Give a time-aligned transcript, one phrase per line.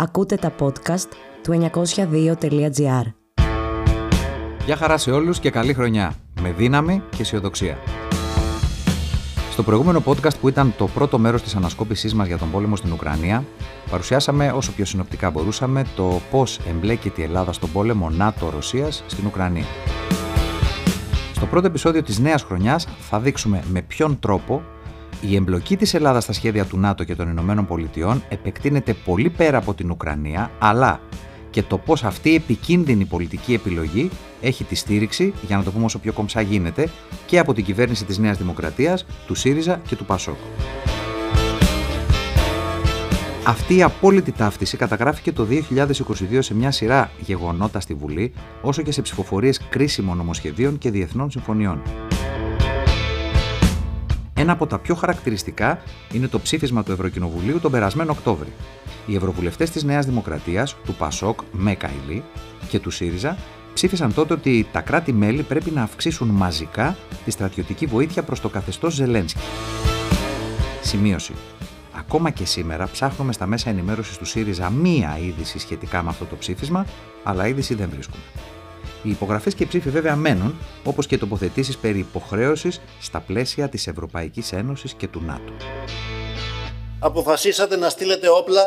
[0.00, 1.08] Ακούτε τα podcast
[1.42, 3.12] του 902.gr.
[4.64, 7.78] Γεια χαρά σε όλους και καλή χρονιά, με δύναμη και αισιοδοξία.
[9.50, 12.92] Στο προηγούμενο podcast που ήταν το πρώτο μέρος της ανασκόπησής μας για τον πόλεμο στην
[12.92, 13.44] Ουκρανία,
[13.90, 19.66] παρουσιάσαμε όσο πιο συνοπτικά μπορούσαμε το πώς εμπλέκεται η Ελλάδα στον πόλεμο ΝΑΤΟ-Ρωσίας στην Ουκρανία.
[21.34, 24.62] Στο πρώτο επεισόδιο της νέας χρονιάς θα δείξουμε με ποιον τρόπο
[25.20, 29.58] η εμπλοκή της Ελλάδας στα σχέδια του ΝΑΤΟ και των Ηνωμένων Πολιτειών επεκτείνεται πολύ πέρα
[29.58, 31.00] από την Ουκρανία, αλλά
[31.50, 35.84] και το πώς αυτή η επικίνδυνη πολιτική επιλογή έχει τη στήριξη, για να το πούμε
[35.84, 36.88] όσο πιο κομψά γίνεται,
[37.26, 40.36] και από την κυβέρνηση της Νέας Δημοκρατίας, του ΣΥΡΙΖΑ και του ΠΑΣΟΚ.
[43.44, 48.92] Αυτή η απόλυτη ταύτιση καταγράφηκε το 2022 σε μια σειρά γεγονότα στη Βουλή, όσο και
[48.92, 51.82] σε ψηφοφορίες κρίσιμων νομοσχεδίων και διεθνών συμφωνιών.
[54.38, 55.80] Ένα από τα πιο χαρακτηριστικά
[56.12, 58.52] είναι το ψήφισμα του Ευρωκοινοβουλίου τον περασμένο Οκτώβρη.
[59.06, 62.24] Οι ευρωβουλευτές της Νέας Δημοκρατίας, του ΠΑΣΟΚ με Καηλή
[62.68, 63.36] και του ΣΥΡΙΖΑ
[63.74, 68.94] ψήφισαν τότε ότι τα κράτη-μέλη πρέπει να αυξήσουν μαζικά τη στρατιωτική βοήθεια προς το καθεστώς
[68.94, 69.40] Ζελένσκι.
[70.82, 71.32] Σημείωση.
[71.98, 76.36] Ακόμα και σήμερα ψάχνουμε στα μέσα ενημέρωσης του ΣΥΡΙΖΑ μία είδηση σχετικά με αυτό το
[76.36, 76.86] ψήφισμα,
[77.24, 78.22] αλλά είδηση δεν βρίσκουμε.
[79.02, 80.54] Οι υπογραφές και οι ψήφοι βέβαια μένουν,
[80.84, 85.52] όπως και τοποθετήσεις περί υποχρέωσης στα πλαίσια της Ευρωπαϊκής Ένωσης και του ΝΑΤΟ.
[86.98, 88.62] Αποφασίσατε να στείλετε όπλα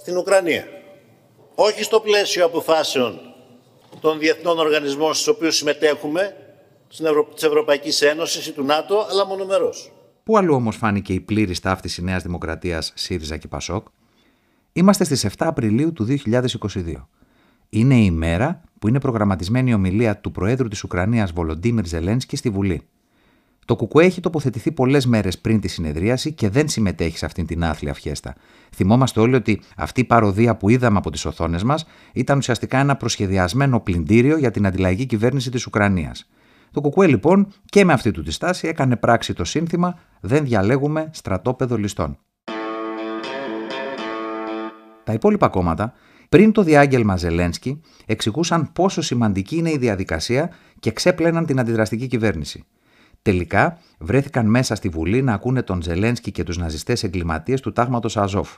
[0.00, 0.64] στην Ουκρανία.
[1.54, 3.20] Όχι στο πλαίσιο αποφάσεων
[4.00, 6.36] των διεθνών οργανισμών στους οποίους συμμετέχουμε,
[7.34, 9.92] της Ευρωπαϊκής Ένωσης ή του ΝΑΤΟ, αλλά μονομερός.
[10.22, 13.86] Πού αλλού όμως φάνηκε η πλήρη ταύτιση Νέας Δημοκρατίας, ΣΥΡΙΖΑ και ΠΑΣΟΚ;
[14.72, 17.08] Είμαστε στις 7 Απριλίου του 2022.
[17.68, 22.50] Είναι η μέρα που είναι προγραμματισμένη η ομιλία του Προέδρου της Ουκρανίας Βολοντίμιρ Ζελένσκι στη
[22.50, 22.82] Βουλή.
[23.64, 27.64] Το Κουκουέ έχει τοποθετηθεί πολλές μέρες πριν τη συνεδρίαση και δεν συμμετέχει σε αυτήν την
[27.64, 28.34] άθλια φιέστα.
[28.74, 32.96] Θυμόμαστε όλοι ότι αυτή η παροδία που είδαμε από τις οθόνες μας ήταν ουσιαστικά ένα
[32.96, 36.28] προσχεδιασμένο πλυντήριο για την αντιλαϊκή κυβέρνηση της Ουκρανίας.
[36.70, 41.10] Το Κουκουέ λοιπόν και με αυτή του τη στάση έκανε πράξη το σύνθημα Δεν διαλέγουμε
[41.12, 42.18] στρατόπεδο ληστών.
[45.04, 45.92] Τα υπόλοιπα κόμματα
[46.28, 50.50] πριν το διάγγελμα Ζελένσκι, εξηγούσαν πόσο σημαντική είναι η διαδικασία
[50.80, 52.64] και ξέπλαιναν την αντιδραστική κυβέρνηση.
[53.22, 58.16] Τελικά, βρέθηκαν μέσα στη Βουλή να ακούνε τον Ζελένσκι και τους ναζιστές εγκληματίες του τάγματος
[58.16, 58.56] Αζόφ.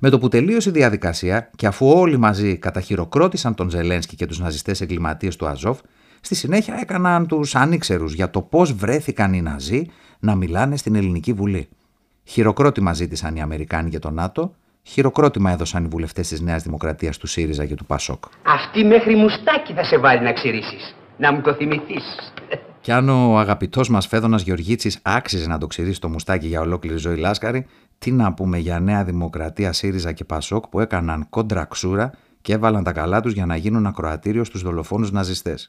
[0.00, 4.38] Με το που τελείωσε η διαδικασία και αφού όλοι μαζί καταχειροκρότησαν τον Ζελένσκι και τους
[4.38, 5.80] ναζιστές εγκληματίες του Αζόφ,
[6.20, 9.86] στη συνέχεια έκαναν τους ανήξερους για το πώς βρέθηκαν οι Ναζί
[10.20, 11.68] να μιλάνε στην Ελληνική Βουλή.
[12.24, 17.26] Χειροκρότημα ζήτησαν οι Αμερικάνοι για το ΝΑΤΟ Χειροκρότημα έδωσαν οι βουλευτές της Νέας Δημοκρατίας του
[17.26, 18.24] ΣΥΡΙΖΑ και του ΠΑΣΟΚ.
[18.46, 20.76] Αυτή μέχρι μουστάκι θα σε βάλει να ξηρίσει.
[21.16, 22.32] Να μου το θυμηθείς.
[22.80, 26.98] Κι αν ο αγαπητός μας Φέδωνας Γεωργίτσης άξιζε να το ξηρίσει το μουστάκι για ολόκληρη
[26.98, 27.66] ζωή Λάσκαρη,
[27.98, 32.10] τι να πούμε για Νέα Δημοκρατία, ΣΥΡΙΖΑ και ΠΑΣΟΚ που έκαναν κόντρα ξούρα
[32.42, 35.68] και έβαλαν τα καλά τους για να γίνουν ακροατήριο στους δολοφόνους ναζιστές.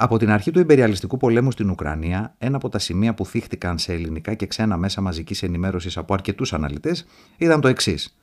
[0.00, 3.92] Από την αρχή του υπεριαλιστικού πολέμου στην Ουκρανία, ένα από τα σημεία που θύχτηκαν σε
[3.92, 8.16] ελληνικά και ξένα μέσα μαζικής ενημέρωσης από αρκετούς αναλυτές ήταν το εξής.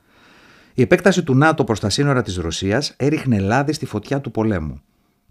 [0.73, 4.81] Η επέκταση του ΝΑΤΟ προς τα σύνορα της Ρωσίας έριχνε λάδι στη φωτιά του πολέμου.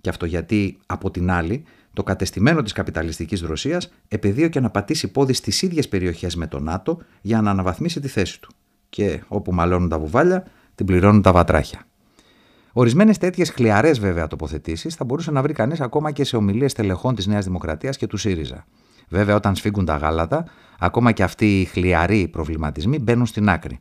[0.00, 5.32] Και αυτό γιατί, από την άλλη, το κατεστημένο της καπιταλιστικής Ρωσίας επεδίωκε να πατήσει πόδι
[5.32, 8.54] στις ίδιες περιοχές με το ΝΑΤΟ για να αναβαθμίσει τη θέση του.
[8.88, 10.44] Και όπου μαλώνουν τα βουβάλια,
[10.74, 11.86] την πληρώνουν τα βατράχια.
[12.76, 17.14] Ορισμένες τέτοιες χλιαρές βέβαια τοποθετήσεις θα μπορούσε να βρει κανείς ακόμα και σε ομιλίες τελεχών
[17.14, 18.66] της Νέας Δημοκρατίας και του ΣΥΡΙΖΑ.
[19.08, 20.44] Βέβαια, όταν σφίγγουν τα γάλατα,
[20.78, 23.80] ακόμα και αυτοί οι χλιαροί προβληματισμοί μπαίνουν στην άκρη.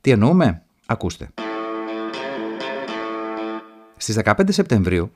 [0.00, 1.30] Τι εννοούμε, ακούστε.
[3.96, 5.10] Στις 15 Σεπτεμβρίου,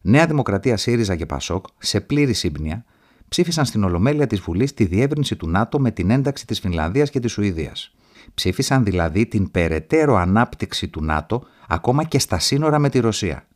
[0.00, 2.84] Νέα Δημοκρατία ΣΥΡΙΖΑ και ΠΑΣΟΚ, σε πλήρη σύμπνοια,
[3.28, 7.20] ψήφισαν στην Ολομέλεια της Βουλής τη διεύρυνση του ΝΑΤΟ με την ένταξη της Φινλανδίας και
[7.20, 7.94] της Σουηδίας.
[8.34, 13.46] Ψήφισαν δηλαδή την περαιτέρω ανάπτυξη του ΝΑΤΟ ακόμα και στα σύνορα με τη Ρωσία.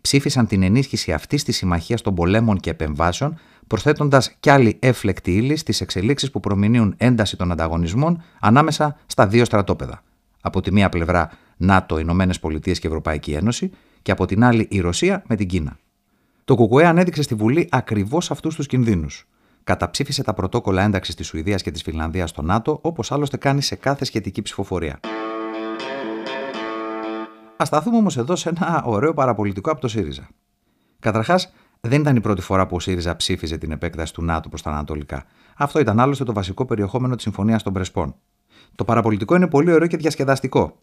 [0.00, 5.56] Ψήφισαν την ενίσχυση αυτή τη συμμαχία των πολέμων και επεμβάσεων, προσθέτοντα κι άλλη έφλεκτη ύλη
[5.56, 10.02] στις εξελίξεις που προμηνύουν ένταση των ανταγωνισμών ανάμεσα στα δύο στρατόπεδα.
[10.40, 13.70] Από τη μία πλευρά ΝΑΤΟ, Ηνωμένες Πολιτείες και Ευρωπαϊκή Ένωση,
[14.02, 15.78] και από την άλλη η Ρωσία με την Κίνα.
[16.44, 19.26] Το ΚΚΕ ανέδειξε στη Βουλή ακριβώς αυτούς τους κινδύνους.
[19.64, 23.74] Καταψήφισε τα πρωτόκολλα ένταξης της Σουηδίας και της Φιλανδίας στο ΝΑΤΟ, όπως άλλωστε κάνει σε
[23.74, 25.00] κάθε σχετική ψηφοφορία.
[27.62, 30.28] Α σταθούμε όμως εδώ σε ένα ωραίο παραπολιτικό από το ΣΥΡΙΖΑ.
[30.98, 34.62] Καταρχάς, δεν ήταν η πρώτη φορά που ο ΣΥΡΙΖΑ ψήφιζε την επέκταση του ΝΑΤΟ προς
[34.62, 35.24] τα Ανατολικά.
[35.56, 38.14] Αυτό ήταν άλλωστε το βασικό περιεχόμενο της Συμφωνίας των Πρεσπών.
[38.74, 40.78] Το παραπολιτικό είναι πολύ ωραίο και διασκεδαστικό.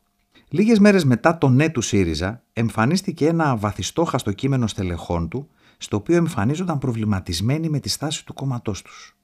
[0.49, 6.15] Λίγες μέρες μετά το ναι του ΣΥΡΙΖΑ, εμφανίστηκε ένα βαθιστόχαστο κείμενο στελεχών του, στο οποίο
[6.15, 9.17] εμφανίζονταν προβληματισμένοι με τη στάση του κόμματός τους.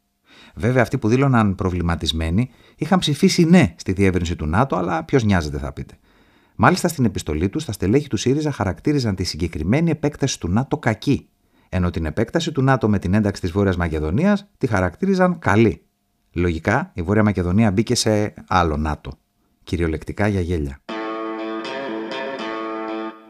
[0.56, 5.58] Βέβαια, αυτοί που δήλωναν προβληματισμένοι είχαν ψηφίσει ναι στη διεύρυνση του ΝΑΤΟ, αλλά ποιος νοιάζεται,
[5.58, 5.98] θα πείτε.
[6.56, 11.30] Μάλιστα, στην επιστολή τους, τα στελέχη του ΣΥΡΙΖΑ χαρακτήριζαν τη συγκεκριμένη επέκταση του ΝΑΤΟ κακή,
[11.69, 15.86] ενώ την επέκταση του ΝΑΤΟ με την ένταξη της Βόρειας Μακεδονίας τη χαρακτήριζαν καλή.
[16.31, 19.12] Λογικά, η Βόρεια Μακεδονία μπήκε σε άλλο ΝΑΤΟ.
[19.63, 20.80] Κυριολεκτικά για γέλια.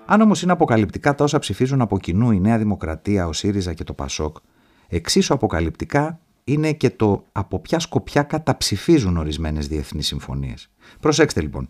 [0.05, 3.83] Αν όμως είναι αποκαλυπτικά τα όσα ψηφίζουν από κοινού η Νέα Δημοκρατία, ο ΣΥΡΙΖΑ και
[3.83, 4.37] το ΠΑΣΟΚ,
[4.87, 10.71] εξίσου αποκαλυπτικά είναι και το από ποια σκοπιά καταψηφίζουν ορισμένες διεθνείς συμφωνίες.
[10.99, 11.69] Προσέξτε λοιπόν.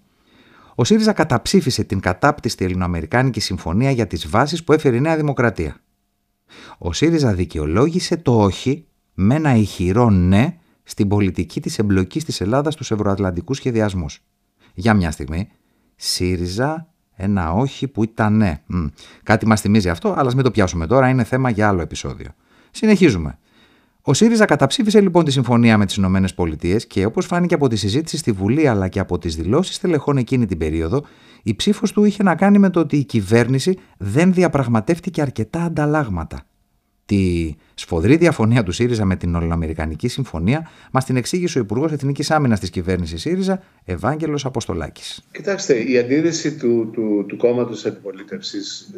[0.76, 5.82] Ο ΣΥΡΙΖΑ καταψήφισε την κατάπτυστη Ελληνοαμερικάνικη Συμφωνία για τις βάσεις που έφερε η Νέα Δημοκρατία.
[6.78, 12.74] Ο ΣΥΡΙΖΑ δικαιολόγησε το όχι με ένα ηχηρό ναι στην πολιτική της εμπλοκής της Ελλάδας
[12.74, 14.24] στους ευρωατλαντικούς σχεδιασμούς.
[14.74, 15.50] Για μια στιγμή,
[15.96, 18.62] ΣΥΡΙΖΑ ένα όχι που ήταν ναι.
[18.66, 18.86] Μ.
[19.24, 22.30] Κάτι μας θυμίζει αυτό, αλλά μην το πιάσουμε τώρα, είναι θέμα για άλλο επεισόδιο.
[22.72, 23.40] Συνεχίζουμε.
[24.08, 28.18] Ο ΣΥΡΙΖΑ καταψήφισε λοιπόν τη συμφωνία με τις ΗΠΑ και όπως φάνηκε από τη συζήτηση
[28.18, 31.06] στη Βουλή αλλά και από τις δηλώσεις τελεχών εκείνη την περίοδο,
[31.44, 36.46] η ψήφος του είχε να κάνει με το ότι η κυβέρνηση δεν διαπραγματεύτηκε αρκετά ανταλλάγματα.
[37.06, 42.32] Τη σφοδρή διαφωνία του ΣΥΡΙΖΑ με την Ολοαμερικανική Συμφωνία μας την εξήγησε ο Υπουργός Εθνικής
[42.32, 45.24] Άμυνας της κυβέρνησης ΣΥΡΙΖΑ, Ευάγγελος Αποστολάκης.
[45.32, 48.90] Κοιτάξτε, η αντίρρηση του, του, του κόμματος αντιπολίτευσης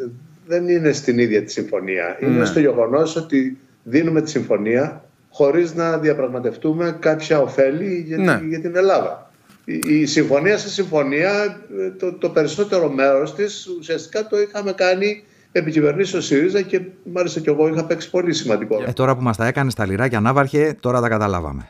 [0.47, 2.17] δεν είναι στην ίδια τη συμφωνία.
[2.21, 2.45] Είναι ναι.
[2.45, 3.57] στο γεγονός ότι
[3.89, 8.41] δίνουμε τη συμφωνία χωρίς να διαπραγματευτούμε κάποια ωφέλη για, ναι.
[8.47, 9.31] για την Ελλάδα.
[9.65, 11.61] Η, η συμφωνία σε συμφωνία,
[11.99, 16.81] το, το περισσότερο μέρος της ουσιαστικά το είχαμε κάνει επικυβερνήσει ο ΣΥΡΙΖΑ και
[17.13, 18.83] μάλιστα και εγώ είχα παίξει πολύ σημαντικό.
[18.85, 21.69] Ε, τώρα που μας τα έκανες στα λιράκια Ναύαρχε, τώρα τα καταλάβαμε.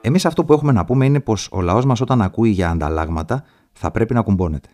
[0.00, 3.44] Εμείς αυτό που έχουμε να πούμε είναι πως ο λαός μας όταν ακούει για ανταλλάγματα
[3.72, 4.68] θα πρέπει να κουμπώνεται.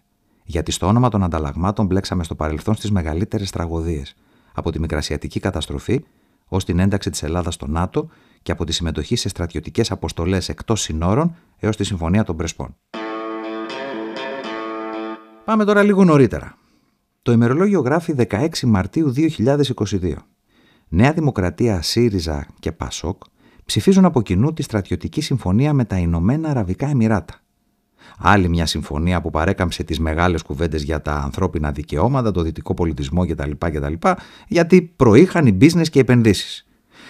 [0.44, 4.14] Γιατί στο όνομα των ανταλλαγμάτων μπλέξαμε στο παρελθόν στις μεγαλύτερες τραγωδίες.
[4.58, 6.04] Από τη Μικρασιατική καταστροφή
[6.48, 8.08] ως την ένταξη της Ελλάδας στο ΝΑΤΟ
[8.42, 12.76] και από τη συμμετοχή σε στρατιωτικές αποστολές εκτός συνόρων έως τη Συμφωνία των Πρεσπών.
[15.44, 16.58] Πάμε τώρα λίγο νωρίτερα.
[17.22, 20.14] Το ημερολόγιο γράφει 16 Μαρτίου 2022.
[20.88, 23.22] Νέα Δημοκρατία, ΣΥΡΙΖΑ και ΠΑΣΟΚ
[23.64, 27.40] ψηφίζουν από κοινού τη στρατιωτική συμφωνία με τα Ηνωμένα Αραβικά Εμμυράτα.
[28.18, 33.26] Άλλη μια συμφωνία που παρέκαμψε τις μεγάλες κουβέντες για τα ανθρώπινα δικαιώματα, το δυτικό πολιτισμό
[33.26, 33.50] κτλ.
[33.58, 33.92] κτλ
[34.48, 36.66] γιατί προείχαν οι business και οι επενδύσεις.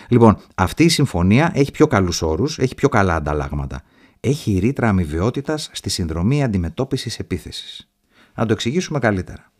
[0.08, 3.82] Λοιπόν, αυτή η συμφωνία έχει πιο καλούς όρους, έχει πιο καλά ανταλλάγματα.
[4.20, 7.90] Έχει ρήτρα αμοιβαιότητας στη συνδρομή αντιμετώπισης επίθεσης.
[8.34, 9.52] Να το εξηγήσουμε καλύτερα.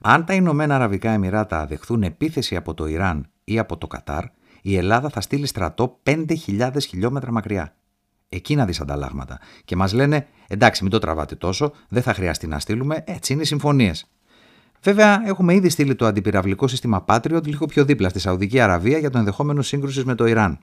[0.00, 4.24] Αν τα Ηνωμένα Αραβικά Εμμυράτα δεχθούν επίθεση από το Ιράν ή από το Κατάρ,
[4.62, 7.74] η Ελλάδα θα στείλει στρατό 5.000 χιλιόμετρα μακριά.
[8.28, 9.38] Εκεί να δεις ανταλλάγματα.
[9.64, 13.42] Και μας λένε, εντάξει, μην το τραβάτε τόσο, δεν θα χρειαστεί να στείλουμε, έτσι είναι
[13.42, 14.10] οι συμφωνίες.
[14.82, 19.10] Βέβαια, έχουμε ήδη στείλει το αντιπυραυλικό σύστημα Patriot λίγο πιο δίπλα στη Σαουδική Αραβία για
[19.10, 20.58] το ενδεχόμενο σύγκρουση με το Ιράν.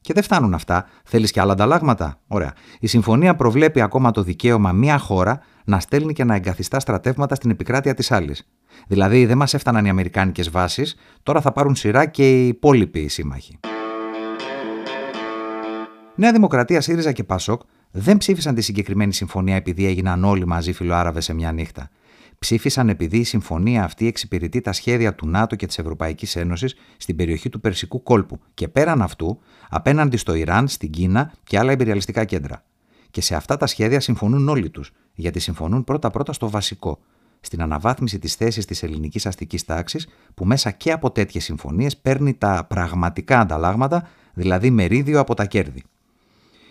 [0.00, 0.88] Και δεν φτάνουν αυτά.
[1.04, 2.52] Θέλεις και άλλα ανταλλάγματα; Ωραία.
[2.80, 7.50] Η συμφωνία προβλέπει ακόμα το δικαίωμα μία χώρα να στέλνει και να εγκαθιστά στρατεύματα στην
[7.50, 8.48] επικράτεια της άλλης.
[8.86, 13.58] Δηλαδή, δεν μας έφταναν οι Αμερικάνικες βάσεις, τώρα θα πάρουν σειρά και οι υπόλοιποι σύμμαχοι.
[16.18, 17.60] Νέα Δημοκρατία, ΣΥΡΙΖΑ και ΠΑΣΟΚ
[17.90, 21.90] δεν ψήφισαν τη συγκεκριμένη συμφωνία επειδή έγιναν όλοι μαζί φιλοάραβες σε μια νύχτα.
[22.38, 27.16] Ψήφισαν επειδή η συμφωνία αυτή εξυπηρετεί τα σχέδια του ΝΑΤΟ και της Ευρωπαϊκής Ένωσης στην
[27.16, 32.24] περιοχή του Περσικού κόλπου και πέραν αυτού απέναντι στο Ιράν, στην Κίνα και άλλα εμπειριαλιστικά
[32.24, 32.64] κέντρα.
[33.10, 36.98] Και σε αυτά τα σχέδια συμφωνούν όλοι τους, γιατί συμφωνούν πρώτα-πρώτα στο βασικό,
[37.40, 42.34] στην αναβάθμιση της θέσης της ελληνικής αστικής τάξης, που μέσα και από τέτοιες συμφωνίες παίρνει
[42.34, 45.82] τα πραγματικά ανταλλάγματα, δηλαδή μερίδιο από τα κέρδη.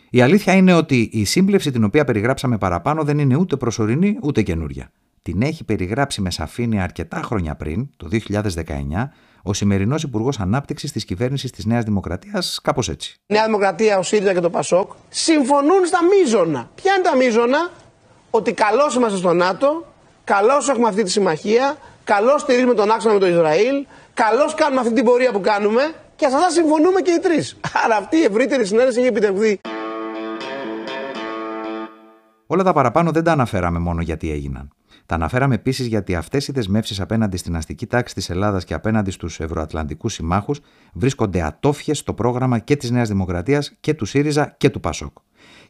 [0.10, 4.42] Η αλήθεια είναι ότι η σύμπλευση την οποία περιγράψαμε παραπάνω δεν είναι ούτε προσωρινή ούτε
[4.42, 4.92] καινούρια.
[5.22, 9.12] Την έχει περιγράψει με σαφήνεια αρκετά χρόνια πριν, το 2019,
[9.44, 13.20] ο σημερινός Υπουργός Ανάπτυξης της κυβέρνησης της Νέας Δημοκρατίας, κάπως έτσι.
[13.28, 16.70] Η Νέα Δημοκρατία, ο ΣΥΡΙΖΑ και το ΠΑΣΟΚ συμφωνούν στα μείζωνα.
[16.76, 17.72] Ποια είναι τα μείζωνα,
[18.30, 19.94] ότι καλώς είμαστε στο ΝΑΤΟ,
[20.24, 24.94] καλώς έχουμε αυτή τη συμμαχία, καλώς στηρίζουμε τον άξονα με το Ισραήλ, καλώς κάνουμε αυτή
[24.94, 25.82] την πορεία που κάνουμε
[26.16, 27.58] και σε αυτά συμφωνούμε και οι τρεις.
[27.86, 29.60] Άρα αυτή η ευρύτερη συνένεση έχει επιτευχθεί.
[32.48, 34.70] Όλα τα παραπάνω δεν τα αναφέραμε μόνο γιατί έγιναν.
[35.06, 39.12] Τα αναφέραμε επίσης γιατί αυτές οι δεσμεύσεις απέναντι στην αστική τάξη της Ελλάδας και απέναντι
[39.12, 40.60] στους ευρωατλαντικούς συμμάχους
[40.94, 45.18] βρίσκονται ατόφιες στο πρόγραμμα και της Νέας Δημοκρατίας και του ΣΥΡΙΖΑ και του ΠΑΣΟΚ.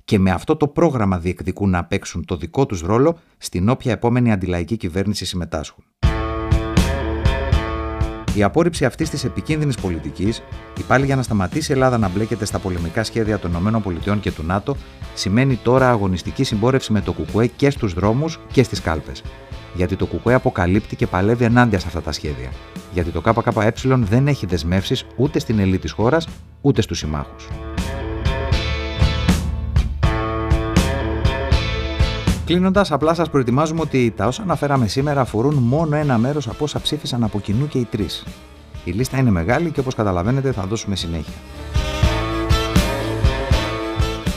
[0.06, 4.32] Και με αυτό το πρόγραμμα διεκδικούν να παίξουν το δικό τους ρόλο στην όποια επόμενη
[4.32, 5.84] αντιλαϊκή κυβέρνηση συμμετάσχουν.
[8.36, 10.42] Η απόρριψη αυτής της επικίνδυνης πολιτικής,
[10.78, 13.52] η πάλι για να σταματήσει η Ελλάδα να μπλέκεται στα πολεμικά σχέδια των
[13.86, 14.76] ΗΠΑ και του ΝΑΤΟ,
[15.14, 19.24] σημαίνει τώρα αγωνιστική συμπόρευση με το ΚΚΕ και στους δρόμους και στις κάλπες.
[19.74, 22.50] Γιατί το ΚΚΕ αποκαλύπτει και παλεύει ενάντια σε αυτά τα σχέδια.
[22.94, 26.28] Γιατί το ΚΚΕ δεν έχει δεσμεύσεις ούτε στην ελίτ της χώρας
[26.62, 27.48] ούτε στους συμμάχους.
[32.46, 36.80] Κλείνοντας, απλά σας προετοιμάζουμε ότι τα όσα αναφέραμε σήμερα αφορούν μόνο ένα μέρος από όσα
[36.80, 38.24] ψήφισαν από κοινού και οι τρεις.
[38.84, 41.34] Η λίστα είναι μεγάλη και όπως καταλαβαίνετε θα δώσουμε συνέχεια.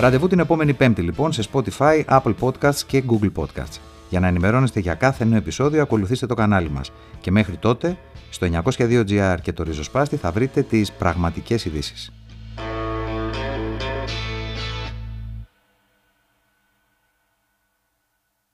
[0.00, 3.78] Ραντεβού την επόμενη Πέμπτη λοιπόν σε Spotify, Apple Podcasts και Google Podcasts.
[4.08, 6.92] Για να ενημερώνεστε για κάθε νέο επεισόδιο, ακολουθήστε το κανάλι μας.
[7.20, 7.98] Και μέχρι τότε,
[8.30, 8.46] στο
[8.78, 12.12] 902GR και το Ριζοσπάστη θα βρείτε τις πραγματικές ειδήσεις.